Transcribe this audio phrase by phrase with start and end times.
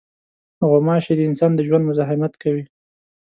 [0.69, 2.63] غوماشې د انسان د ژوند مزاحمت کوي.